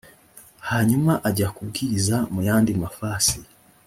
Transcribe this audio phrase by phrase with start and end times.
[0.69, 3.37] hanyuma ajya kubwiriza mu yandi mafasi